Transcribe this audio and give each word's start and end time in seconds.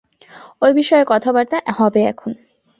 ঐ 0.61 0.67
বিষয়ে 0.73 1.05
কথাবার্তা 1.07 1.57
হবে 1.73 2.01
এখন। 2.03 2.31